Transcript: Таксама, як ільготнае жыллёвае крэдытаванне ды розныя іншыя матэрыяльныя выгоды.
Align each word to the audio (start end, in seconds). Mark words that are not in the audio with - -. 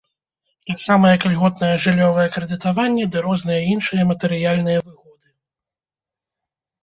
Таксама, 0.69 1.03
як 1.15 1.21
ільготнае 1.29 1.69
жыллёвае 1.83 2.23
крэдытаванне 2.37 3.05
ды 3.15 3.23
розныя 3.25 3.61
іншыя 3.73 4.03
матэрыяльныя 4.13 4.79
выгоды. 4.87 5.29